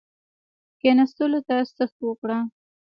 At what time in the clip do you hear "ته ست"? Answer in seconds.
1.47-1.93